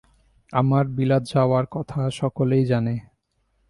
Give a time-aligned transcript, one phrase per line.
[0.53, 2.95] আমার বিলাত যাওয়ার কথা সকলেই জানে।